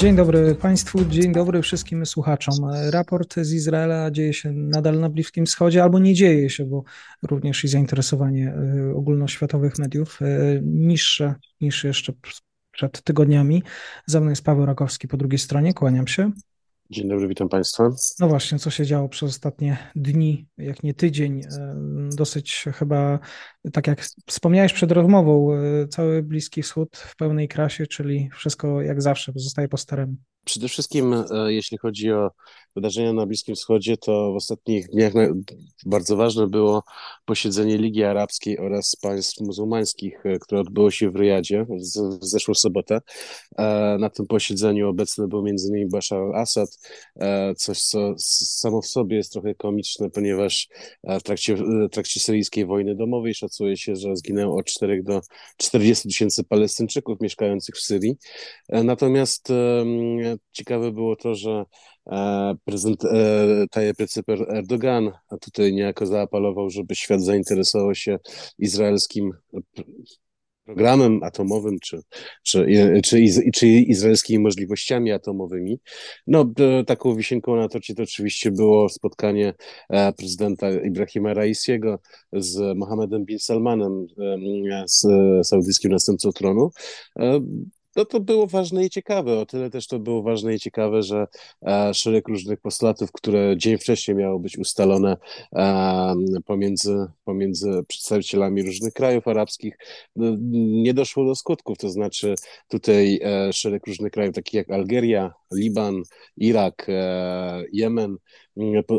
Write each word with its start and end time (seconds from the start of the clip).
Dzień 0.00 0.16
dobry 0.16 0.54
Państwu, 0.54 1.04
dzień 1.04 1.32
dobry 1.32 1.62
wszystkim 1.62 2.06
słuchaczom. 2.06 2.54
Raport 2.90 3.34
z 3.34 3.52
Izraela 3.52 4.10
dzieje 4.10 4.34
się 4.34 4.52
nadal 4.52 5.00
na 5.00 5.08
Bliskim 5.08 5.46
Wschodzie, 5.46 5.82
albo 5.82 5.98
nie 5.98 6.14
dzieje 6.14 6.50
się, 6.50 6.64
bo 6.64 6.82
również 7.22 7.64
i 7.64 7.68
zainteresowanie 7.68 8.54
y, 8.90 8.96
ogólnoświatowych 8.96 9.78
mediów 9.78 10.22
y, 10.22 10.62
niższe 10.64 11.34
niż 11.60 11.84
jeszcze 11.84 12.12
przed 12.70 13.02
tygodniami. 13.02 13.62
Ze 14.06 14.20
mną 14.20 14.30
jest 14.30 14.44
Paweł 14.44 14.66
Rakowski 14.66 15.08
po 15.08 15.16
drugiej 15.16 15.38
stronie, 15.38 15.74
kłaniam 15.74 16.06
się. 16.06 16.30
Dzień 16.90 17.08
dobry, 17.08 17.28
witam 17.28 17.48
Państwa. 17.48 17.90
No 18.20 18.28
właśnie, 18.28 18.58
co 18.58 18.70
się 18.70 18.86
działo 18.86 19.08
przez 19.08 19.30
ostatnie 19.30 19.78
dni, 19.96 20.46
jak 20.58 20.82
nie 20.82 20.94
tydzień. 20.94 21.42
Dosyć 22.16 22.64
chyba, 22.74 23.18
tak 23.72 23.86
jak 23.86 24.06
wspomniałeś 24.26 24.72
przed 24.72 24.92
rozmową, 24.92 25.48
cały 25.90 26.22
Bliski 26.22 26.62
Wschód 26.62 26.96
w 26.96 27.16
pełnej 27.16 27.48
krasie, 27.48 27.86
czyli 27.86 28.28
wszystko 28.36 28.82
jak 28.82 29.02
zawsze 29.02 29.32
pozostaje 29.32 29.68
po 29.68 29.76
staremu. 29.76 30.16
Przede 30.44 30.68
wszystkim, 30.68 31.12
e, 31.12 31.52
jeśli 31.52 31.78
chodzi 31.78 32.12
o 32.12 32.30
wydarzenia 32.76 33.12
na 33.12 33.26
Bliskim 33.26 33.54
Wschodzie, 33.54 33.96
to 33.96 34.32
w 34.32 34.36
ostatnich 34.36 34.88
dniach 34.88 35.12
bardzo 35.86 36.16
ważne 36.16 36.46
było 36.46 36.82
posiedzenie 37.24 37.78
Ligi 37.78 38.04
Arabskiej 38.04 38.58
oraz 38.58 38.96
państw 39.02 39.40
muzułmańskich, 39.40 40.26
e, 40.26 40.38
które 40.38 40.60
odbyło 40.60 40.90
się 40.90 41.10
w 41.10 41.16
Riyadzie 41.16 41.66
w 42.20 42.24
zeszłą 42.26 42.54
sobotę. 42.54 43.00
E, 43.58 43.96
na 44.00 44.10
tym 44.10 44.26
posiedzeniu 44.26 44.88
obecny 44.88 45.28
był 45.28 45.38
m.in. 45.38 45.88
Bashar 45.88 46.18
al-Assad, 46.18 46.78
coś 47.56 47.80
co 47.80 48.14
samo 48.18 48.82
w 48.82 48.86
sobie 48.86 49.16
jest 49.16 49.32
trochę 49.32 49.54
komiczne, 49.54 50.10
ponieważ 50.10 50.68
w 51.04 51.22
trakcie, 51.22 51.56
w 51.56 51.88
trakcie 51.90 52.20
syryjskiej 52.20 52.66
wojny 52.66 52.94
domowej 52.94 53.34
szacuje 53.50 53.76
się, 53.76 53.96
że 53.96 54.16
zginęło 54.16 54.56
od 54.58 54.66
4 54.66 55.02
do 55.02 55.20
40 55.56 56.08
tysięcy 56.08 56.44
Palestyńczyków 56.44 57.20
mieszkających 57.20 57.74
w 57.74 57.80
Syrii. 57.80 58.16
Natomiast 58.68 59.48
ciekawe 60.52 60.92
było 60.92 61.16
to, 61.16 61.34
że 61.34 61.64
e, 62.06 62.54
prezydent 62.64 63.04
e, 63.04 63.64
Tayyip 63.70 64.00
Recep 64.00 64.28
Erdogan 64.28 65.12
tutaj 65.40 65.72
niejako 65.72 66.06
zaapelował, 66.06 66.70
żeby 66.70 66.94
świat 66.94 67.22
zainteresował 67.22 67.94
się 67.94 68.18
izraelskim 68.58 69.32
programem 70.74 71.22
atomowym, 71.22 71.78
czy, 71.82 72.00
czy, 72.42 72.66
czy, 73.04 73.16
czy 73.54 73.66
izraelskimi 73.68 74.38
możliwościami 74.42 75.12
atomowymi. 75.12 75.80
No, 76.26 76.52
taką 76.86 77.14
wisienką 77.14 77.56
na 77.56 77.68
torcie 77.68 77.94
to 77.94 78.02
oczywiście 78.02 78.50
było 78.50 78.88
spotkanie 78.88 79.54
e, 79.90 80.12
prezydenta 80.12 80.70
Ibrahima 80.70 81.34
Raisiego 81.34 81.98
z 82.32 82.76
Mohammedem 82.78 83.24
bin 83.24 83.38
Salmanem, 83.38 84.06
z 84.86 85.06
saudyjskim 85.46 85.92
następcą 85.92 86.32
tronu 86.32 86.70
no 87.96 88.04
to 88.04 88.20
było 88.20 88.46
ważne 88.46 88.84
i 88.84 88.90
ciekawe. 88.90 89.38
O 89.38 89.46
tyle 89.46 89.70
też 89.70 89.86
to 89.86 89.98
było 89.98 90.22
ważne 90.22 90.54
i 90.54 90.58
ciekawe, 90.58 91.02
że 91.02 91.26
e, 91.66 91.94
szereg 91.94 92.28
różnych 92.28 92.60
postulatów, 92.60 93.12
które 93.12 93.56
dzień 93.56 93.78
wcześniej 93.78 94.16
miało 94.16 94.38
być 94.38 94.58
ustalone 94.58 95.16
e, 95.56 96.14
pomiędzy, 96.46 97.06
pomiędzy 97.24 97.82
przedstawicielami 97.88 98.62
różnych 98.62 98.92
krajów 98.92 99.28
arabskich, 99.28 99.78
no, 100.16 100.36
nie 100.82 100.94
doszło 100.94 101.24
do 101.24 101.34
skutków. 101.34 101.78
To 101.78 101.88
znaczy 101.88 102.34
tutaj 102.68 103.20
e, 103.22 103.52
szereg 103.52 103.86
różnych 103.86 104.12
krajów, 104.12 104.34
takich 104.34 104.54
jak 104.54 104.70
Algeria, 104.70 105.39
Liban, 105.52 106.02
Irak, 106.36 106.86
e, 106.88 107.64
Jemen, 107.72 108.16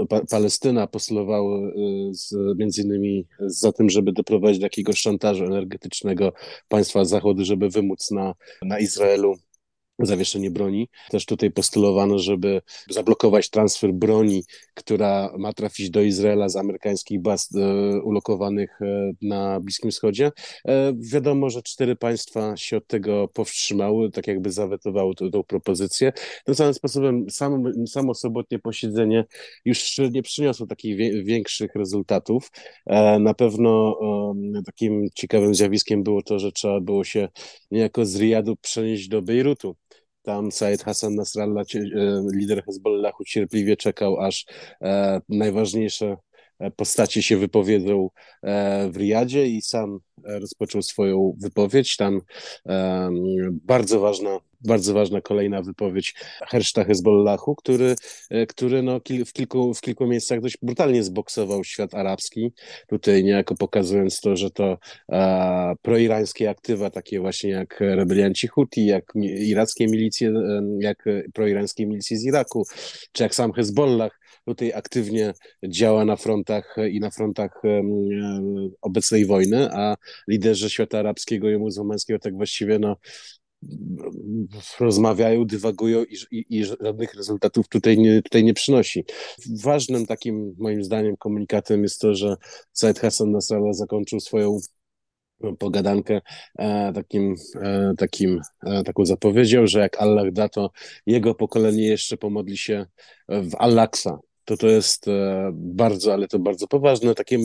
pa, 0.09 0.22
Palestyna 0.30 0.88
postulowały 0.88 1.74
e, 1.74 2.56
między 2.56 2.81
innymi 2.81 3.28
za 3.40 3.72
tym, 3.72 3.90
żeby 3.90 4.12
doprowadzić 4.12 4.59
do 4.59 4.66
jakiegoś 4.66 5.00
szantażu 5.00 5.46
energetycznego 5.46 6.34
państwa 6.68 7.06
Zachodu, 7.06 7.46
żeby 7.46 7.70
wymóc 7.70 8.12
na, 8.12 8.36
na 8.62 8.80
Izraelu 8.80 9.36
zawieszenie 10.06 10.52
broni. 10.52 10.90
Też 11.10 11.26
tutaj 11.26 11.52
postulowano, 11.52 12.20
żeby 12.20 12.62
zablokować 12.90 13.50
transfer 13.50 13.94
broni, 13.94 14.44
która 14.74 15.34
ma 15.38 15.54
trafić 15.54 15.90
do 15.90 16.02
Izraela 16.02 16.50
z 16.50 16.56
amerykańskich 16.56 17.22
baz 17.22 17.50
e, 17.56 18.02
ulokowanych 18.02 18.82
e, 18.82 19.12
na 19.22 19.60
Bliskim 19.60 19.92
Wschodzie. 19.92 20.32
E, 20.66 20.94
wiadomo, 20.98 21.50
że 21.50 21.62
cztery 21.64 21.96
państwa 21.96 22.58
się 22.58 22.78
od 22.78 22.88
tego 22.88 23.28
powstrzymały, 23.28 24.12
tak 24.12 24.28
jakby 24.28 24.52
zawetowały 24.52 25.16
tę 25.16 25.30
propozycję. 25.48 26.14
Tym 26.46 26.56
samym 26.56 26.74
sposobem 26.74 27.30
samo, 27.30 27.88
samo 27.88 28.14
sobotnie 28.14 28.60
posiedzenie 28.60 29.26
już 29.66 29.98
nie 30.12 30.24
przyniosło 30.24 30.68
takich 30.68 30.98
większych 31.26 31.76
rezultatów. 31.76 32.52
Na 33.20 33.34
pewno 33.34 34.00
takim 34.66 35.08
ciekawym 35.16 35.56
zjawiskiem 35.56 36.04
było 36.04 36.22
to, 36.22 36.40
że 36.40 36.52
trzeba 36.52 36.80
było 36.80 37.04
się 37.04 37.30
niejako 37.72 38.06
z 38.06 38.16
Riyadu 38.16 38.56
przenieść 38.56 39.08
do 39.08 39.22
Bejrutu 39.22 39.76
tam 40.22 40.52
Said 40.52 40.82
Hassan 40.82 41.16
Nasrallah, 41.16 41.64
e, 41.76 41.80
lider 42.34 42.64
Hezbollahu, 42.66 43.24
cierpliwie 43.24 43.78
czekał, 43.78 44.20
aż 44.20 44.46
e, 44.82 45.22
najważniejsze 45.30 46.18
postacie 46.76 47.24
się 47.24 47.38
wypowiedzą 47.38 48.10
w 48.92 48.98
Riyadzie 48.98 49.48
i 49.48 49.62
sam 49.62 50.00
rozpoczął 50.24 50.82
swoją 50.82 51.36
wypowiedź. 51.40 51.98
Tam 51.98 52.22
bardzo 53.66 54.00
ważna 54.00 54.40
bardzo 54.64 54.94
ważna 54.94 55.22
kolejna 55.22 55.62
wypowiedź 55.62 56.16
Herszta 56.48 56.84
Hezbollahu, 56.84 57.56
który, 57.56 57.96
e, 58.30 58.46
który 58.46 58.84
no, 58.84 59.00
w, 59.26 59.34
kilku, 59.34 59.74
w 59.74 59.82
kilku 59.82 60.08
miejscach 60.08 60.42
dość 60.42 60.58
brutalnie 60.62 61.04
zboksował 61.04 61.64
świat 61.64 61.94
arabski, 61.94 62.54
tutaj 62.88 63.24
niejako 63.24 63.56
pokazując 63.56 64.22
to, 64.22 64.36
że 64.36 64.52
to 64.52 64.78
proirańskie 65.82 66.50
aktywa, 66.50 66.90
takie 66.90 67.20
właśnie 67.20 67.50
jak 67.50 67.80
rebelianci 67.80 68.48
Huti, 68.48 68.86
jak 68.86 69.14
irackie 69.26 69.88
milicje, 69.88 70.34
jak 70.80 71.06
proirańskie 71.34 71.88
milicje 71.88 72.18
z 72.18 72.26
Iraku, 72.26 72.66
czy 73.12 73.24
jak 73.24 73.36
sam 73.36 73.54
Hezbollah, 73.54 74.21
tutaj 74.46 74.74
aktywnie 74.74 75.34
działa 75.68 76.06
na 76.06 76.16
frontach 76.16 76.75
i 76.91 77.00
na 77.00 77.12
frontach 77.12 77.62
e, 77.66 77.84
obecnej 78.81 79.25
wojny, 79.25 79.72
a 79.72 79.97
liderzy 80.28 80.69
świata 80.69 81.00
arabskiego 81.00 81.50
i 81.50 81.57
muzułmańskiego 81.57 82.19
tak 82.19 82.35
właściwie 82.35 82.79
no, 82.79 82.97
rozmawiają, 84.79 85.46
dywagują 85.46 86.03
i, 86.03 86.16
i, 86.31 86.46
i, 86.50 86.66
żadnych 86.66 87.13
rezultatów 87.13 87.68
tutaj 87.68 87.97
nie, 87.97 88.22
tutaj 88.22 88.44
nie 88.44 88.53
przynosi. 88.53 89.06
Ważnym 89.63 90.06
takim 90.06 90.56
moim 90.58 90.84
zdaniem 90.84 91.18
komunikatem 91.18 91.84
jest 91.84 92.02
to, 92.02 92.16
że 92.16 92.35
Said 92.73 93.00
Hassan 93.00 93.31
Nasrallah 93.31 93.73
zakończył 93.73 94.19
swoją 94.19 94.58
pogadankę 95.59 96.22
e, 96.59 96.94
takim, 96.94 97.35
e, 97.62 97.94
takim, 97.97 98.41
e, 98.63 98.84
taką 98.84 99.06
zapowiedzią, 99.06 99.68
że 99.68 99.79
jak 99.79 100.02
Allah 100.02 100.31
da, 100.31 100.50
to 100.50 100.72
jego 101.06 101.35
pokolenie 101.35 101.88
jeszcze 101.88 102.18
pomodli 102.18 102.58
się 102.58 102.85
w 103.29 103.56
Al-Aqsa, 103.58 104.19
to 104.46 104.57
to 104.57 104.68
jest 104.68 105.07
e, 105.07 105.52
bardzo, 105.53 106.13
ale 106.13 106.28
to 106.28 106.40
bardzo 106.40 106.68
poważne, 106.68 107.16
takie 107.16 107.38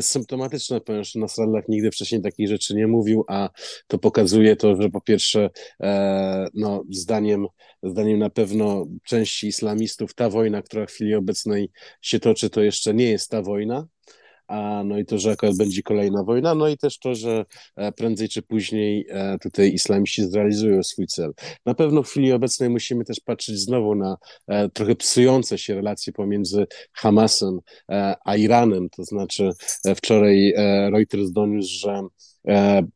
symptomatyczne, 0.00 0.80
ponieważ 0.80 1.14
Nasrallah 1.14 1.68
nigdy 1.68 1.90
wcześniej 1.90 2.22
takich 2.22 2.48
rzeczy 2.48 2.74
nie 2.74 2.86
mówił, 2.86 3.24
a 3.28 3.50
to 3.86 3.98
pokazuje 3.98 4.56
to, 4.56 4.82
że 4.82 4.90
po 4.90 5.00
pierwsze, 5.00 5.50
e, 5.80 6.48
no, 6.54 6.82
zdaniem, 6.90 7.46
zdaniem 7.82 8.18
na 8.18 8.30
pewno 8.30 8.86
części 9.04 9.46
islamistów 9.46 10.14
ta 10.14 10.30
wojna, 10.30 10.62
która 10.62 10.86
w 10.86 10.90
chwili 10.90 11.14
obecnej 11.14 11.70
się 12.00 12.20
toczy, 12.20 12.50
to 12.50 12.62
jeszcze 12.62 12.94
nie 12.94 13.10
jest 13.10 13.30
ta 13.30 13.42
wojna, 13.42 13.86
a 14.48 14.82
no 14.84 14.98
i 14.98 15.04
to, 15.04 15.18
że 15.18 15.30
akurat 15.30 15.56
będzie 15.56 15.82
kolejna 15.82 16.22
wojna, 16.22 16.54
no 16.54 16.68
i 16.68 16.76
też 16.76 16.98
to, 16.98 17.14
że 17.14 17.44
e, 17.76 17.92
prędzej 17.92 18.28
czy 18.28 18.42
później 18.42 19.06
e, 19.08 19.38
tutaj 19.38 19.72
islamiści 19.72 20.22
zrealizują 20.22 20.82
swój 20.82 21.06
cel. 21.06 21.32
Na 21.66 21.74
pewno 21.74 22.02
w 22.02 22.08
chwili 22.08 22.32
obecnej 22.32 22.70
musimy 22.70 23.04
też 23.04 23.20
patrzeć 23.20 23.58
znowu 23.58 23.94
na 23.94 24.16
e, 24.46 24.68
trochę 24.68 24.96
psujące 24.96 25.58
się 25.58 25.74
relacje 25.74 26.12
pomiędzy 26.12 26.66
Hamasem 26.92 27.58
a 28.24 28.36
Iranem, 28.36 28.88
to 28.90 29.04
znaczy 29.04 29.50
wczoraj 29.96 30.54
Reuters 30.92 31.32
doniósł, 31.32 31.78
że 31.78 32.02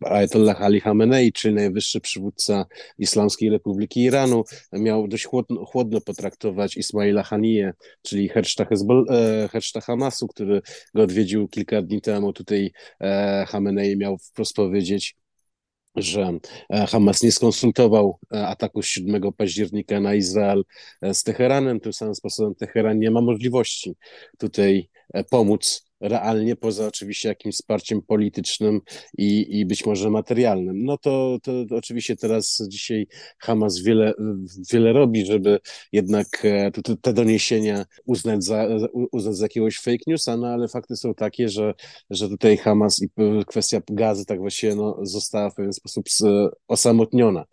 Ayatollah 0.01 0.63
Ali 0.63 0.81
Khamenei, 0.81 1.33
czyli 1.33 1.55
najwyższy 1.55 2.01
przywódca 2.01 2.67
Islamskiej 2.99 3.51
Republiki 3.51 4.03
Iranu, 4.03 4.45
miał 4.73 5.09
dość 5.09 5.25
chłodno, 5.25 5.65
chłodno 5.65 6.01
potraktować 6.01 6.77
Ismaila 6.77 7.23
Haniyeh, 7.23 7.75
czyli 8.03 8.29
herszta, 8.29 8.67
e, 9.11 9.49
herszta 9.49 9.81
Hamasu, 9.81 10.29
który 10.29 10.63
go 10.95 11.03
odwiedził 11.03 11.49
kilka 11.49 11.83
dni 11.83 12.01
temu. 12.01 12.33
Tutaj 12.33 12.73
e, 13.01 13.47
Khamenei 13.47 13.97
miał 13.97 14.19
wprost 14.19 14.55
powiedzieć, 14.55 15.17
że 15.97 16.33
Hamas 16.89 17.23
nie 17.23 17.33
skonsultował 17.33 18.19
ataku 18.31 18.83
7 18.83 19.33
października 19.37 20.01
na 20.01 20.15
Izrael 20.15 20.65
z 21.13 21.23
Teheranem. 21.23 21.81
Tym 21.81 21.93
samym 21.93 22.15
sposobem 22.15 22.55
Teheran 22.55 22.99
nie 22.99 23.11
ma 23.11 23.21
możliwości 23.21 23.95
tutaj 24.39 24.89
pomóc 25.31 25.90
realnie, 26.01 26.57
poza 26.57 26.87
oczywiście 26.87 27.29
jakimś 27.29 27.55
wsparciem 27.55 28.03
politycznym 28.03 28.81
i, 29.19 29.59
i 29.59 29.67
być 29.67 29.87
może 29.87 30.11
materialnym. 30.11 30.85
No 30.85 30.99
to, 30.99 31.39
to, 31.43 31.53
oczywiście 31.71 32.17
teraz 32.17 32.63
dzisiaj 32.69 33.07
Hamas 33.39 33.79
wiele, 33.83 34.13
wiele 34.73 34.93
robi, 34.93 35.27
żeby 35.27 35.59
jednak 35.93 36.27
e, 36.45 36.71
te 37.03 37.13
doniesienia 37.13 37.85
uznać 38.07 38.45
za, 38.45 38.69
uznać 39.13 39.37
za 39.37 39.45
jakiegoś 39.45 39.79
fake 39.79 40.05
newsa, 40.07 40.37
no 40.37 40.47
ale 40.47 40.69
fakty 40.69 40.97
są 40.97 41.15
takie, 41.15 41.49
że, 41.49 41.75
że 42.11 42.29
tutaj 42.29 42.57
Hamas 42.57 43.03
i 43.03 43.09
kwestia 43.47 43.81
gazy 43.91 44.27
tak 44.27 44.39
właściwie 44.39 44.75
no, 44.75 44.99
została 45.03 45.51
w 45.51 45.55
pewien 45.55 45.73
sposób 45.73 46.07
osamotniona. 46.69 47.45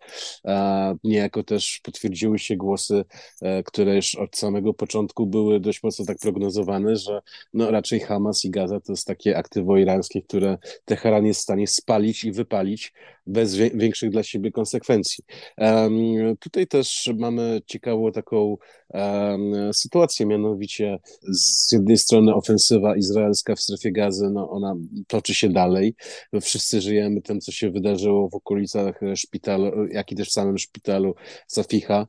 Niejako 1.04 1.42
też 1.42 1.80
potwierdziły 1.82 2.38
się 2.38 2.56
głosy, 2.56 3.04
e, 3.42 3.62
które 3.62 3.96
już 3.96 4.14
od 4.14 4.36
samego 4.36 4.74
początku 4.74 5.26
były 5.26 5.60
dość 5.60 5.82
mocno 5.82 6.04
tak 6.04 6.18
prognozowane, 6.18 6.96
że 6.96 7.20
no 7.54 7.70
raczej 7.70 8.00
Hamas 8.00 8.37
i 8.44 8.50
Gaza 8.50 8.80
to 8.80 8.92
jest 8.92 9.06
takie 9.06 9.38
aktywo 9.38 9.76
irańskie, 9.76 10.22
które 10.22 10.58
Teheran 10.84 11.26
jest 11.26 11.40
w 11.40 11.42
stanie 11.42 11.66
spalić 11.66 12.24
i 12.24 12.32
wypalić 12.32 12.92
bez 13.28 13.54
większych 13.54 14.10
dla 14.10 14.22
siebie 14.22 14.50
konsekwencji. 14.50 15.24
Tutaj 16.40 16.66
też 16.66 17.10
mamy 17.18 17.60
ciekawą 17.66 18.12
taką 18.12 18.56
sytuację, 19.72 20.26
mianowicie 20.26 20.98
z 21.32 21.72
jednej 21.72 21.98
strony 21.98 22.34
ofensywa 22.34 22.96
izraelska 22.96 23.54
w 23.54 23.60
strefie 23.60 23.92
gazy, 23.92 24.30
no 24.30 24.50
ona 24.50 24.74
toczy 25.06 25.34
się 25.34 25.48
dalej. 25.48 25.94
Wszyscy 26.40 26.80
żyjemy 26.80 27.22
tym, 27.22 27.40
co 27.40 27.52
się 27.52 27.70
wydarzyło 27.70 28.28
w 28.28 28.34
okolicach 28.34 29.00
szpitalu, 29.14 29.86
jak 29.86 30.12
i 30.12 30.16
też 30.16 30.28
w 30.28 30.32
samym 30.32 30.58
szpitalu 30.58 31.14
Safiha 31.46 32.06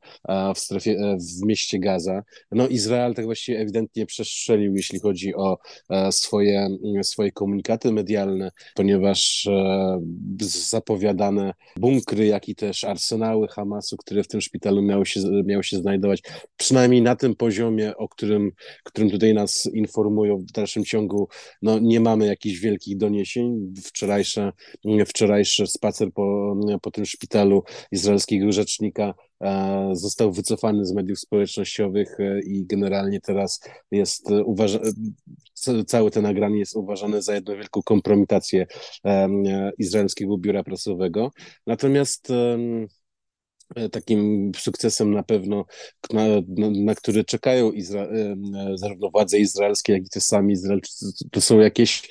w 0.55 0.59
strefie, 0.59 0.91
e, 0.91 1.17
w 1.17 1.45
mieście 1.45 1.79
Gaza. 1.79 2.23
No 2.51 2.67
Izrael 2.67 3.13
tak 3.13 3.25
właściwie 3.25 3.59
ewidentnie 3.59 4.05
przestrzelił, 4.05 4.75
jeśli 4.75 4.99
chodzi 4.99 5.35
o 5.35 5.57
e, 5.89 6.11
swoje, 6.11 6.67
swoje 7.03 7.31
komunikaty 7.31 7.91
medialne, 7.91 8.51
ponieważ 8.75 9.47
e, 9.47 9.99
zapowiadane 11.09 11.53
bunkry, 11.77 12.25
jak 12.25 12.49
i 12.49 12.55
też 12.55 12.83
arsenały 12.83 13.47
Hamasu, 13.47 13.97
które 13.97 14.23
w 14.23 14.27
tym 14.27 14.41
szpitalu 14.41 14.81
miały 14.81 15.05
się, 15.05 15.19
miały 15.45 15.63
się 15.63 15.77
znajdować, 15.77 16.21
przynajmniej 16.57 17.01
na 17.01 17.15
tym 17.15 17.35
poziomie, 17.35 17.97
o 17.97 18.09
którym, 18.09 18.51
którym 18.83 19.09
tutaj 19.09 19.33
nas 19.33 19.69
informują 19.73 20.37
w 20.37 20.51
dalszym 20.51 20.85
ciągu, 20.85 21.27
no 21.61 21.79
nie 21.79 21.99
mamy 21.99 22.25
jakichś 22.25 22.59
wielkich 22.59 22.97
doniesień. 22.97 23.73
Wczorajsze, 23.83 24.51
wczorajszy 25.05 25.67
spacer 25.67 26.13
po, 26.13 26.55
po 26.81 26.91
tym 26.91 27.05
szpitalu 27.05 27.63
izraelskiego 27.91 28.51
rzecznika 28.51 29.13
e, 29.41 29.89
został 29.93 30.31
wycofany 30.31 30.85
z 30.85 30.93
mediów 30.93 31.19
społecznościowych 31.19 32.19
e, 32.19 32.39
i 32.41 32.65
generalnie 32.65 33.21
teraz 33.21 33.59
jest 33.91 34.31
uważa 34.45 34.79
całe 35.87 36.11
to 36.11 36.21
nagranie 36.21 36.59
jest 36.59 36.75
uważane 36.75 37.21
za 37.21 37.35
jedną 37.35 37.55
wielką 37.55 37.81
kompromitację 37.85 38.67
izraelskiego 39.77 40.37
biura 40.37 40.63
prasowego. 40.63 41.31
Natomiast 41.67 42.31
E, 43.75 43.89
takim 43.89 44.51
sukcesem 44.57 45.13
na 45.13 45.23
pewno, 45.23 45.65
na, 46.13 46.23
na, 46.57 46.95
który 46.95 47.25
czekają 47.25 47.71
Izra 47.71 48.01
e, 48.01 48.35
zarówno 48.75 49.09
władze 49.09 49.39
izraelskie, 49.39 49.93
jak 49.93 50.05
i 50.05 50.09
te 50.09 50.21
sami 50.21 50.53
Izraelczycy, 50.53 51.05
to 51.31 51.41
są 51.41 51.59
jakieś 51.59 52.09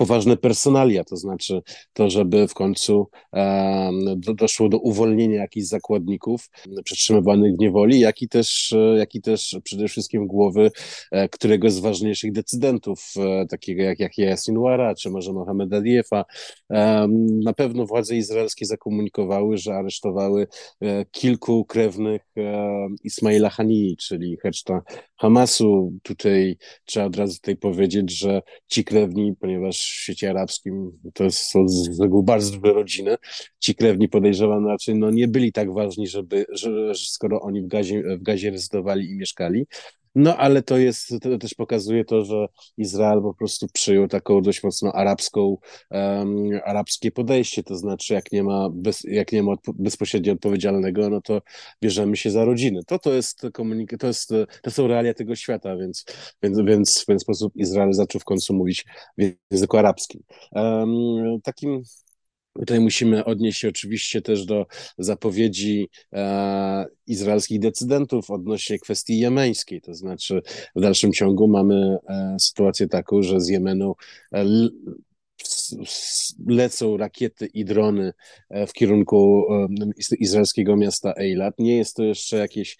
poważne 0.00 0.36
personalia, 0.36 1.04
to 1.04 1.16
znaczy 1.16 1.62
to, 1.92 2.10
żeby 2.10 2.48
w 2.48 2.54
końcu 2.54 3.08
e, 3.34 3.90
do, 4.16 4.34
doszło 4.34 4.68
do 4.68 4.78
uwolnienia 4.78 5.40
jakichś 5.40 5.66
zakładników 5.66 6.50
przetrzymywanych 6.84 7.56
w 7.56 7.58
niewoli, 7.58 8.00
jak 8.00 8.22
i 8.22 8.28
też, 8.28 8.72
e, 8.72 8.98
jak 8.98 9.14
i 9.14 9.20
też 9.20 9.56
przede 9.64 9.88
wszystkim 9.88 10.26
głowy 10.26 10.70
e, 11.10 11.28
któregoś 11.28 11.72
z 11.72 11.78
ważniejszych 11.78 12.32
decydentów, 12.32 13.12
e, 13.16 13.46
takiego 13.46 13.82
jak 13.82 13.98
Yahya 14.00 14.36
Sinwara, 14.36 14.94
czy 14.94 15.10
może 15.10 15.32
Mohamed 15.32 15.74
Adiefa. 15.74 16.24
na 17.44 17.52
pewno 17.52 17.86
władze 17.86 18.16
izraelskie 18.16 18.66
zakomunikowały, 18.66 19.58
że 19.58 19.74
aresztowały 19.74 20.46
kilku 21.10 21.64
krewnych 21.64 22.22
e, 22.36 22.88
Ismaila 23.04 23.50
Hanii, 23.50 23.96
czyli 23.96 24.36
heczta 24.42 24.82
Hamasu. 25.16 25.92
Tutaj 26.02 26.56
trzeba 26.84 27.06
od 27.06 27.16
razu 27.16 27.34
tutaj 27.34 27.56
powiedzieć, 27.56 28.18
że 28.18 28.42
ci 28.66 28.84
krewni, 28.84 29.36
ponieważ 29.40 29.89
świecie 29.90 30.30
arabskim 30.30 30.92
to 31.14 31.30
są 31.30 31.66
bardzo 32.22 32.58
rodziny, 32.60 33.16
ci 33.58 33.74
krewni 33.74 34.08
podejrzewam 34.08 34.66
raczej 34.66 34.94
no, 34.94 35.10
nie 35.10 35.28
byli 35.28 35.52
tak 35.52 35.72
ważni, 35.72 36.06
żeby, 36.06 36.46
że, 36.52 36.94
że 36.94 37.06
skoro 37.06 37.40
oni 37.40 37.62
w 37.62 37.66
gazie, 37.66 38.02
w 38.16 38.22
gazie 38.22 38.50
rezydowali 38.50 39.10
i 39.10 39.16
mieszkali, 39.16 39.66
no 40.14 40.36
ale 40.36 40.62
to 40.62 40.78
jest, 40.78 41.08
to 41.22 41.38
też 41.38 41.54
pokazuje 41.54 42.04
to, 42.04 42.24
że 42.24 42.46
Izrael 42.76 43.22
po 43.22 43.34
prostu 43.34 43.66
przyjął 43.72 44.08
taką 44.08 44.42
dość 44.42 44.62
mocno 44.62 44.92
arabską, 44.92 45.56
um, 45.90 46.60
arabskie 46.64 47.10
podejście, 47.10 47.62
to 47.62 47.76
znaczy 47.76 48.14
jak 48.14 48.32
nie 48.32 48.42
ma, 48.42 48.68
bez, 48.72 49.04
jak 49.04 49.32
nie 49.32 49.42
ma 49.42 49.52
odpo 49.52 49.72
bezpośrednio 49.74 50.32
odpowiedzialnego, 50.32 51.10
no 51.10 51.20
to 51.20 51.42
bierzemy 51.82 52.16
się 52.16 52.30
za 52.30 52.44
rodziny. 52.44 52.80
To 52.86 52.98
to 52.98 53.12
jest 53.12 53.42
komunikat, 53.52 54.00
to, 54.00 54.06
jest, 54.06 54.32
to 54.62 54.70
są 54.70 54.86
realia 54.86 55.14
tego 55.14 55.36
świata, 55.36 55.76
więc, 55.76 56.04
więc, 56.42 56.58
więc 56.64 57.02
w 57.02 57.06
ten 57.06 57.18
sposób 57.18 57.56
Izrael 57.56 57.92
zaczął 57.92 58.20
w 58.20 58.24
końcu 58.24 58.54
mówić 58.54 58.84
w 59.18 59.32
języku 59.50 59.76
arabskim. 59.76 60.22
Um, 60.52 61.40
takim 61.42 61.82
Tutaj 62.52 62.80
musimy 62.80 63.24
odnieść 63.24 63.60
się 63.60 63.68
oczywiście 63.68 64.22
też 64.22 64.46
do 64.46 64.66
zapowiedzi 64.98 65.88
e, 66.12 66.86
izraelskich 67.06 67.60
decydentów 67.60 68.30
odnośnie 68.30 68.78
kwestii 68.78 69.18
jemeńskiej. 69.18 69.80
To 69.80 69.94
znaczy, 69.94 70.42
w 70.76 70.80
dalszym 70.80 71.12
ciągu 71.12 71.48
mamy 71.48 71.96
e, 72.08 72.36
sytuację 72.40 72.88
taką, 72.88 73.22
że 73.22 73.40
z 73.40 73.48
Jemenu 73.48 73.94
e, 74.32 74.44
lecą 76.46 76.96
rakiety 76.96 77.46
i 77.46 77.64
drony 77.64 78.12
e, 78.50 78.66
w 78.66 78.72
kierunku 78.72 79.44
izraelskiego 80.18 80.76
miasta 80.76 81.14
Eilat. 81.16 81.58
Nie 81.58 81.76
jest 81.76 81.96
to 81.96 82.04
jeszcze 82.04 82.36
jakieś 82.36 82.78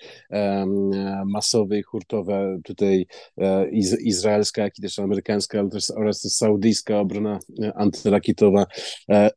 masowe 1.27 1.79
i 1.79 1.83
hurtowe 1.83 2.59
tutaj 2.65 3.07
e, 3.39 3.71
izraelska, 4.01 4.63
jak 4.63 4.79
i 4.79 4.83
też 4.83 4.99
amerykańska, 4.99 5.59
ale 5.59 5.71
też 5.71 5.91
oraz 5.91 6.21
też 6.21 6.33
saudyjska 6.33 7.01
obrona 7.01 7.39
e, 7.63 7.73
antyrakietowa 7.75 8.67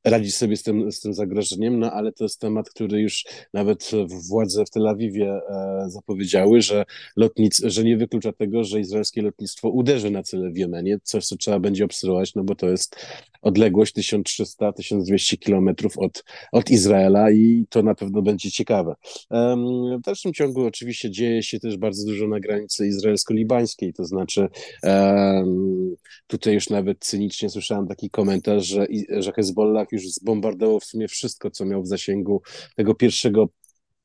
radzi 0.06 0.32
sobie 0.32 0.58
z 0.58 0.64
tym, 0.64 0.92
z 0.92 1.00
tym 1.00 1.14
zagrożeniem, 1.14 1.80
no 1.80 1.92
ale 1.92 2.12
to 2.12 2.24
jest 2.24 2.40
temat, 2.40 2.70
który 2.70 3.02
już 3.02 3.26
nawet 3.54 3.92
władze 4.30 4.66
w 4.66 4.70
Tel 4.70 4.88
Awiwie 4.88 5.40
zapowiedziały, 5.88 6.62
że 6.62 6.86
lotnic, 7.16 7.62
że 7.66 7.84
nie 7.84 7.98
wyklucza 7.98 8.34
tego, 8.34 8.64
że 8.64 8.80
izraelskie 8.80 9.22
lotnictwo 9.22 9.70
uderzy 9.70 10.12
na 10.12 10.24
cele 10.24 10.52
w 10.52 10.58
Jemenie, 10.58 10.98
coś 11.04 11.26
co 11.26 11.36
trzeba 11.36 11.60
będzie 11.60 11.86
obserwować, 11.86 12.36
no 12.36 12.44
bo 12.44 12.56
to 12.56 12.70
jest 12.70 12.96
odległość 13.44 13.96
1300-1200 13.98 15.38
kilometrów 15.40 15.98
od, 15.98 16.24
od 16.52 16.70
Izraela 16.70 17.32
i 17.32 17.66
to 17.70 17.84
na 17.84 17.96
pewno 17.96 18.22
będzie 18.22 18.52
ciekawe. 18.52 18.96
W 19.98 20.02
dalszym 20.06 20.34
ciągu 20.34 20.66
oczywiście 20.66 21.12
dzieje 21.12 21.44
się 21.44 21.60
też 21.60 21.78
bardzo 21.78 22.06
dużo 22.06 22.28
na 22.28 22.40
granicy 22.40 22.88
izraelsko-libańskiej, 22.88 23.94
to 23.94 24.06
znaczy 24.06 24.48
tutaj 26.28 26.54
już 26.54 26.70
nawet 26.70 26.98
cynicznie 27.00 27.50
słyszałem 27.50 27.88
taki 27.88 28.10
komentarz, 28.10 28.66
że, 28.66 28.88
że 29.10 29.32
Hezbollah 29.32 29.88
już 29.92 30.10
zbombardował 30.10 30.80
w 30.80 30.86
sumie 30.86 31.08
wszystko, 31.08 31.52
co 31.52 31.66
miał 31.66 31.84
w 31.84 31.88
zasięgu 31.88 32.42
tego 32.76 32.96
pierwszego 32.96 33.50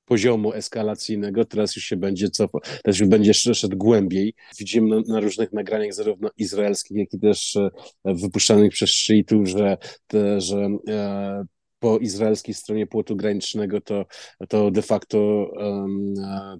poziomu 0.09 0.53
eskalacyjnego, 0.53 1.45
teraz 1.45 1.77
już 1.77 1.85
się 1.85 1.97
będzie 1.97 2.31
cofał, 2.31 2.61
teraz 2.85 2.99
już 2.99 3.09
będzie 3.09 3.35
szedł 3.35 3.77
głębiej. 3.77 4.35
Widzimy 4.59 5.03
na, 5.09 5.21
różnych 5.21 5.53
nagraniach 5.53 5.95
zarówno 5.95 6.31
izraelskich, 6.37 6.97
jak 6.97 7.13
i 7.13 7.19
też 7.21 7.57
e, 7.57 7.71
wypuszczanych 8.05 8.73
przez 8.73 8.91
szyitów, 8.91 9.49
że, 9.49 9.77
te, 10.07 10.41
że 10.41 10.69
e, 10.89 11.45
po 11.79 11.99
izraelskiej 11.99 12.55
stronie 12.55 12.87
płotu 12.87 13.17
granicznego, 13.17 13.81
to, 13.81 14.07
to 14.49 14.71
de 14.71 14.83
facto 14.83 15.19
um, 15.57 16.15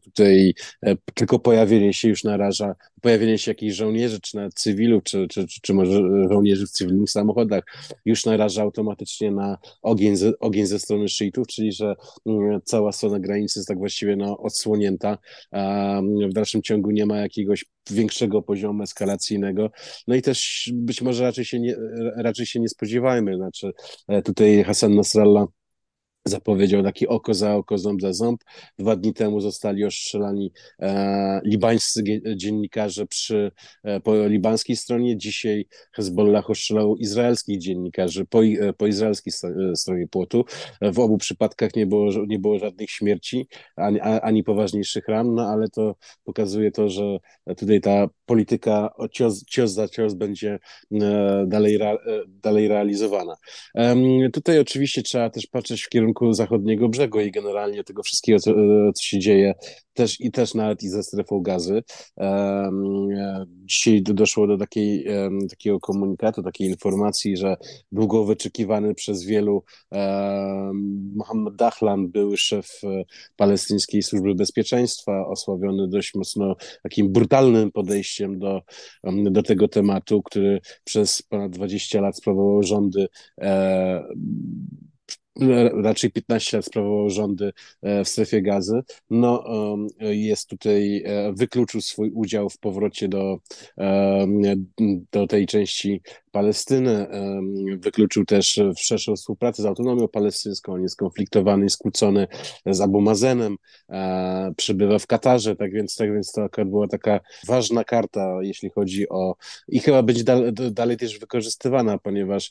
tutaj 0.05 0.55
e, 0.83 0.97
tylko 1.15 1.39
pojawienie 1.39 1.95
się 1.95 2.09
już 2.09 2.25
naraża, 2.25 2.75
pojawienie 3.01 3.39
się 3.39 3.51
jakichś 3.51 3.75
żołnierzy, 3.75 4.21
czy 4.21 4.37
na 4.37 4.49
cywilu, 4.51 5.01
czy, 5.01 5.29
czy, 5.29 5.47
czy, 5.47 5.61
czy 5.63 5.75
może 5.75 6.01
żołnierzy 6.29 6.67
w 6.67 6.71
cywilnych 6.71 7.11
samochodach, 7.11 7.65
już 8.05 8.27
naraża 8.27 8.63
automatycznie 8.63 9.31
na 9.31 9.59
ogień 9.83 10.17
ze, 10.17 10.39
ogień 10.39 10.67
ze 10.67 10.79
strony 10.79 11.09
szyitów, 11.09 11.47
czyli 11.47 11.73
że 11.73 11.95
um, 12.25 12.61
cała 12.65 12.93
strona 12.93 13.21
granicy 13.21 13.59
jest 13.59 13.69
tak 13.69 13.79
właściwie 13.79 14.17
no, 14.17 14.39
odsłonięta. 14.39 15.19
Um, 15.53 16.29
w 16.31 16.33
dalszym 16.33 16.63
ciągu 16.63 16.91
nie 16.91 17.07
ma 17.07 17.19
jakiegoś 17.19 17.65
większego 17.93 18.43
poziomu 18.43 18.83
eskalacyjnego. 18.83 19.71
No 20.07 20.15
i 20.15 20.23
też 20.23 20.71
być 20.75 21.03
może 21.03 21.25
raczej 21.25 21.45
się 21.45 21.61
nie, 21.61 21.77
raczej 22.17 22.47
się 22.47 22.61
nie 22.61 22.69
spodziewajmy. 22.69 23.37
Znaczy, 23.37 23.73
e, 24.09 24.23
tutaj 24.23 24.65
Hassan 24.65 24.95
Nasrallah 24.95 25.49
zapowiedział 26.29 26.83
taki 26.83 27.09
oko 27.09 27.35
za 27.35 27.57
oko, 27.57 27.79
ząb 27.79 28.01
za 28.01 28.13
ząb. 28.13 28.45
Dwa 28.79 28.97
dni 28.97 29.15
temu 29.15 29.41
zostali 29.41 29.85
ostrzelani 29.85 30.53
e, 30.81 31.41
libańscy 31.45 32.03
dziennikarze 32.37 33.07
przy, 33.07 33.51
e, 33.85 34.01
po 34.01 34.27
libańskiej 34.27 34.77
stronie. 34.77 35.17
Dzisiaj 35.17 35.67
Hezbollah 35.93 36.51
ostrzelał 36.51 36.97
izraelskich 36.97 37.59
dziennikarzy 37.59 38.25
po, 38.25 38.45
e, 38.45 38.73
po 38.73 38.87
izraelskiej 38.87 39.33
e, 39.73 39.77
stronie 39.77 40.07
płotu. 40.09 40.45
W 40.83 40.99
obu 40.99 41.19
przypadkach 41.19 41.77
nie 41.77 41.87
było, 41.87 42.11
nie 42.27 42.39
było 42.39 42.59
żadnych 42.59 42.91
śmierci 42.91 43.47
ani, 43.77 44.01
ani 44.01 44.45
poważniejszych 44.45 45.09
ran, 45.09 45.35
no 45.35 45.49
ale 45.49 45.69
to 45.69 45.95
pokazuje 46.25 46.71
to, 46.71 46.89
że 46.89 47.19
tutaj 47.57 47.81
ta 47.81 48.07
polityka 48.27 48.91
cios, 49.13 49.45
cios 49.45 49.73
za 49.73 49.89
cios 49.89 50.15
będzie 50.15 50.59
e, 50.93 51.45
dalej, 51.47 51.79
dalej 52.27 52.69
realizowana. 52.69 53.37
Tutaj 54.33 54.59
oczywiście 54.59 55.03
trzeba 55.03 55.31
też 55.31 55.47
patrzeć 55.47 55.83
w 55.83 55.89
kierunku 55.89 56.18
kierunku 56.19 56.33
zachodniego 56.33 56.89
brzegu 56.89 57.21
i 57.21 57.31
generalnie 57.31 57.85
tego 57.85 58.03
wszystkiego, 58.03 58.39
co, 58.39 58.55
co 58.95 59.03
się 59.03 59.19
dzieje, 59.19 59.55
też 59.95 60.21
i 60.21 60.31
też 60.31 60.55
nawet 60.55 60.83
i 60.83 60.89
ze 60.89 61.03
strefą 61.03 61.41
gazy. 61.41 61.83
Dzisiaj 63.47 64.03
doszło 64.03 64.47
do 64.47 64.59
takiej, 64.59 65.07
takiego 65.51 65.81
komunikatu, 65.81 66.43
takiej 66.43 66.69
informacji, 66.69 67.37
że 67.37 67.57
długo 67.93 68.25
wyczekiwany 68.25 68.95
przez 68.95 69.25
wielu 69.25 69.65
Mohammed 71.15 71.57
Dahlan, 71.57 72.09
były 72.09 72.37
szef 72.37 72.71
e, 72.85 73.05
palestyńskiej 73.37 74.03
służby 74.03 74.35
bezpieczeństwa, 74.35 75.27
osławiony 75.27 75.89
dość 75.89 76.15
mocno 76.15 76.57
takim 76.83 77.13
brutalnym 77.13 77.73
podejściem 77.73 78.39
do, 78.39 78.61
do 79.05 79.43
tego 79.43 79.69
tematu, 79.69 80.23
który 80.23 80.61
przez 80.85 81.23
ponad 81.23 81.53
20 81.53 82.01
lat 82.01 82.17
sprawował 82.17 82.63
rządy 82.63 83.07
e, 83.41 84.05
raczej 85.83 86.11
15 86.11 86.57
lat 86.57 86.67
sprawował 86.67 87.11
rządy 87.11 87.53
e, 87.83 88.05
w 88.05 88.09
strefie 88.09 88.43
gazy, 88.43 88.81
no 89.11 89.45
jest 90.01 90.49
tutaj, 90.49 91.03
e, 91.07 91.33
wykluczył 91.33 91.81
swój 91.81 92.11
udział 92.11 92.51
w 92.51 92.59
powrocie 92.59 93.09
do, 93.09 93.39
do 95.13 95.27
tej 95.27 95.47
części 95.47 96.01
Palestyny, 96.39 97.07
wykluczył 97.79 98.25
też 98.25 98.61
szerszą 98.77 99.17
współpracę 99.17 99.63
z 99.63 99.67
autonomią 99.67 100.09
palestyńską, 100.09 100.73
on 100.73 100.83
jest 100.83 100.93
skonfliktowany 100.93 101.67
i 101.67 101.71
skłócony 101.71 102.27
z 102.67 102.81
Abu 102.81 103.01
Mazenem, 103.01 103.57
e, 103.91 104.53
przybywa 104.57 104.99
w 104.99 105.07
Katarze, 105.07 105.57
tak 105.57 105.73
więc, 105.73 105.97
tak 105.97 106.13
więc 106.13 106.33
to 106.33 106.45
akurat 106.45 106.69
była 106.69 106.89
taka 106.89 107.21
ważna 107.47 107.85
karta, 107.85 108.39
jeśli 108.43 108.71
chodzi 108.71 109.09
o 109.09 109.35
i 109.69 109.81
chyba 109.81 110.03
będzie 110.03 110.25
dalej, 110.25 110.53
dalej 110.53 110.97
też 110.97 111.19
wykorzystywana, 111.19 111.99
ponieważ, 111.99 112.51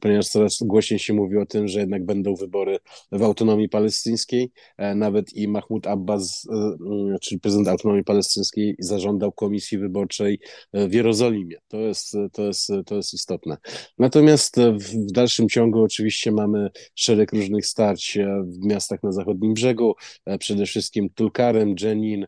ponieważ 0.00 0.28
coraz 0.28 0.58
głośniej 0.62 0.98
się 0.98 1.14
mówi 1.14 1.38
o 1.38 1.46
tym, 1.46 1.68
że 1.68 1.86
jednak 1.94 2.06
będą 2.06 2.34
wybory 2.34 2.78
w 3.12 3.22
autonomii 3.22 3.68
palestyńskiej. 3.68 4.50
E, 4.76 4.94
nawet 4.94 5.32
i 5.32 5.48
Mahmoud 5.48 5.86
Abbas, 5.86 6.46
e, 6.50 6.54
mm, 6.54 7.18
czyli 7.20 7.40
prezydent 7.40 7.68
autonomii 7.68 8.04
palestyńskiej, 8.04 8.76
zażądał 8.78 9.32
komisji 9.32 9.78
wyborczej 9.78 10.38
e, 10.72 10.88
w 10.88 10.94
Jerozolimie. 10.94 11.56
To 11.68 11.76
jest, 11.76 12.12
to 12.32 12.42
jest, 12.42 12.68
to 12.86 12.94
jest 12.96 13.14
istotne. 13.14 13.56
Natomiast 13.98 14.56
w 14.60 15.12
dalszym 15.12 15.48
ciągu 15.48 15.82
oczywiście 15.82 16.32
mamy 16.32 16.70
szereg 16.94 17.32
różnych 17.32 17.66
starć 17.66 18.18
w 18.44 18.66
miastach 18.66 19.02
na 19.02 19.12
zachodnim 19.12 19.54
brzegu, 19.54 19.94
przede 20.38 20.66
wszystkim 20.66 21.10
Tulkarem, 21.10 21.74
Jenin. 21.82 22.26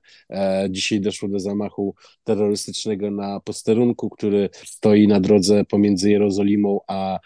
Dzisiaj 0.70 1.00
doszło 1.00 1.28
do 1.28 1.40
zamachu 1.40 1.94
terrorystycznego 2.24 3.10
na 3.10 3.40
posterunku, 3.40 4.10
który 4.10 4.48
stoi 4.64 5.08
na 5.08 5.20
drodze 5.20 5.64
pomiędzy 5.64 6.10
Jerozolimą 6.10 6.80
a 6.88 7.18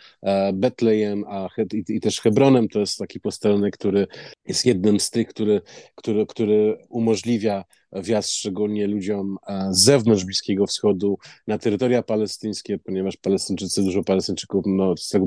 Betlejem, 0.53 1.25
a 1.29 1.49
i, 1.75 1.85
i 1.89 2.01
też 2.01 2.21
Hebronem 2.31 2.69
to 2.69 2.81
jest 2.81 2.99
taki 2.99 3.21
posterunek, 3.21 3.77
który 3.77 4.07
jest 4.47 4.67
jednym 4.67 5.01
z 5.01 5.11
tych, 5.11 5.29
który, 5.29 5.61
który, 5.95 6.27
który 6.27 6.79
umożliwia 6.89 7.65
wjazd 7.93 8.31
szczególnie 8.31 8.87
ludziom 8.87 9.37
e, 9.47 9.69
z 9.71 9.85
zewnątrz 9.85 10.25
Bliskiego 10.25 10.67
Wschodu 10.67 11.19
na 11.47 11.59
terytoria 11.59 12.03
palestyńskie, 12.03 12.79
ponieważ 12.79 13.17
Palestyńczycy, 13.17 13.83
dużo 13.83 14.05
Palestyńczyków 14.05 14.65
no, 14.67 14.97
z 14.97 15.09
tego 15.09 15.27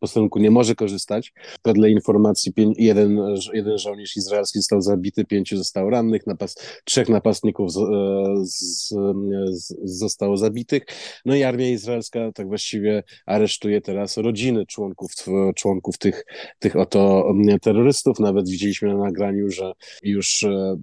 posterunku 0.00 0.38
nie 0.38 0.50
może 0.50 0.74
korzystać. 0.74 1.32
Dla 1.64 1.88
informacji, 1.88 2.52
jeden, 2.76 3.18
jeden 3.52 3.78
żołnierz 3.78 4.16
izraelski 4.16 4.58
został 4.58 4.80
zabity, 4.80 5.24
pięciu 5.24 5.56
zostało 5.56 5.90
rannych, 5.90 6.26
napas, 6.26 6.54
trzech 6.84 7.08
napastników 7.08 7.72
z, 7.72 7.76
e, 7.76 7.84
z, 8.42 8.88
z, 9.50 9.74
zostało 9.84 10.36
zabitych. 10.36 10.82
No 11.24 11.34
i 11.34 11.42
armia 11.42 11.68
izraelska 11.68 12.32
tak 12.34 12.48
właściwie 12.48 13.02
aresztuje 13.26 13.80
teraz 13.80 14.16
rodziny 14.16 14.66
członków, 14.66 15.10
członków 15.56 15.98
tych, 15.98 16.24
tych 16.58 16.76
oto 16.76 17.32
terrorystów. 17.62 18.20
Nawet 18.20 18.48
widzieliśmy 18.48 18.88
na 18.88 19.04
nagraniu, 19.04 19.50
że 19.50 19.72
już 20.02 20.42
e, 20.42 20.76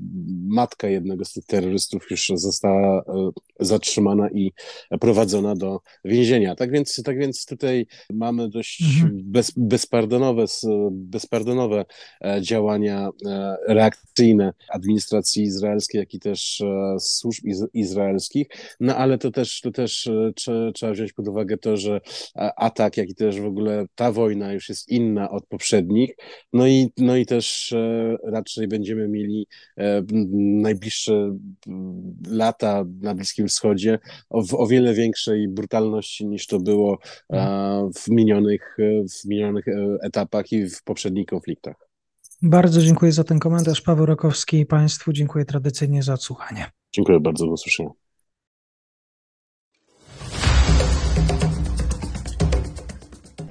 matka 0.48 0.88
jednego 0.88 1.07
jednego 1.08 1.26
z 1.26 1.34
tych 1.34 1.46
terrorystów 1.46 2.12
już 2.12 2.32
została 2.36 3.02
e, 3.02 3.57
zatrzymana 3.60 4.30
i 4.30 4.52
prowadzona 5.00 5.56
do 5.56 5.80
więzienia. 6.06 6.56
Tak 6.56 6.72
więc, 6.72 7.02
tak 7.06 7.18
więc 7.18 7.46
tutaj 7.46 7.88
mamy 8.14 8.50
dość 8.50 8.82
mhm. 8.82 9.22
bez, 9.24 9.52
bezpardonowe, 9.58 10.46
bezpardonowe 10.92 11.86
e, 12.22 12.42
działania 12.42 13.10
e, 13.26 13.58
reakcyjne 13.68 14.54
administracji 14.70 15.44
izraelskiej, 15.44 16.00
jak 16.00 16.14
i 16.14 16.20
też 16.20 16.64
służb 17.00 17.44
izraelskich. 17.74 18.48
No 18.80 18.96
ale 18.96 19.18
to 19.18 19.32
też, 19.32 19.62
to 19.62 19.72
też 19.72 20.10
trzeba 20.74 20.92
wziąć 20.92 21.14
pod 21.14 21.28
uwagę 21.28 21.58
to, 21.58 21.78
że 21.78 22.02
atak, 22.56 22.98
jak 22.98 23.10
i 23.10 23.16
też 23.16 23.42
w 23.42 23.46
ogóle 23.46 23.86
ta 23.96 24.12
wojna 24.12 24.54
już 24.54 24.70
jest 24.70 24.90
inna 24.90 25.30
od 25.30 25.48
poprzednich. 25.48 26.16
No 26.54 26.68
i, 26.68 26.92
no 26.98 27.18
i 27.18 27.26
też 27.26 27.76
raczej 28.24 28.68
będziemy 28.68 29.08
mieli 29.08 29.48
najbliższe 30.62 31.38
lata 32.28 32.86
na 33.02 33.16
Bliskim 33.16 33.47
Wschodzie 33.48 34.00
o, 34.30 34.44
w 34.44 34.54
o 34.54 34.68
wiele 34.68 34.94
większej 34.94 35.48
brutalności 35.48 36.26
niż 36.28 36.48
to 36.48 36.60
było 36.60 36.98
w 37.96 38.08
minionych, 38.08 38.78
w 39.22 39.26
minionych 39.26 39.68
e, 39.68 39.98
etapach 40.04 40.52
i 40.52 40.70
w 40.70 40.84
poprzednich 40.84 41.26
konfliktach. 41.26 41.76
Bardzo 42.42 42.82
dziękuję 42.82 43.12
za 43.12 43.24
ten 43.24 43.40
komentarz. 43.40 43.82
Paweł 43.82 44.06
Rokowski 44.06 44.60
i 44.60 44.66
Państwu 44.66 45.14
dziękuję 45.14 45.46
tradycyjnie 45.46 46.04
za 46.04 46.14
odsłuchanie. 46.14 46.72
Dziękuję 46.94 47.20
bardzo, 47.20 47.46
do 47.46 47.52
usłyszenia. 47.52 47.90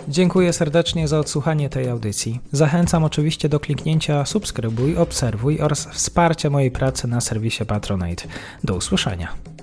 Dziękuję 0.08 0.52
serdecznie 0.52 1.08
za 1.08 1.18
odsłuchanie 1.18 1.68
tej 1.68 1.88
audycji. 1.88 2.40
Zachęcam 2.52 3.04
oczywiście 3.04 3.48
do 3.48 3.60
kliknięcia 3.60 4.24
subskrybuj, 4.24 4.96
obserwuj 4.96 5.60
oraz 5.60 5.86
wsparcia 5.86 6.50
mojej 6.50 6.70
pracy 6.70 7.08
na 7.08 7.20
serwisie 7.20 7.64
Patronite. 7.64 8.28
Do 8.64 8.74
usłyszenia. 8.74 9.55